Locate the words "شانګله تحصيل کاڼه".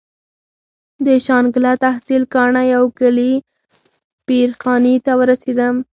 1.25-2.61